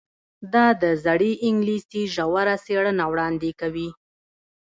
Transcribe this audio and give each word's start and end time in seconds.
دا 0.53 0.65
د 0.81 0.83
زړې 1.03 1.31
انګلیسي 1.47 2.01
ژوره 2.13 2.55
څیړنه 2.65 3.03
وړاندې 3.11 3.51
کوي. 3.61 3.89